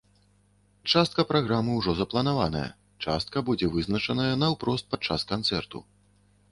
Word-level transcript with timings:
Частка 0.93 1.25
праграмы 1.31 1.75
ўжо 1.79 1.91
запланаваная, 1.99 2.65
частка 3.07 3.47
будзе 3.51 3.73
вызначаная 3.75 4.31
наўпрост 4.47 4.85
падчас 4.97 5.33
канцэрту. 5.37 5.87